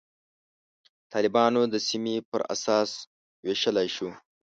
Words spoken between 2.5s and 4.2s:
اساس ویشلای شو.